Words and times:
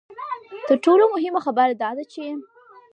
تر 0.67 0.75
ټولو 0.85 1.03
مهمه 1.13 1.39
خبره 1.45 1.73
دا 1.81 1.89
ده 1.97 2.03
چې. 2.13 2.25